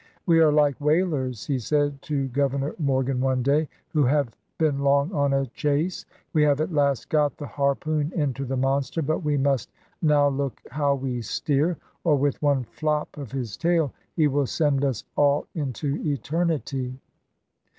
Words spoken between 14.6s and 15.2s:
us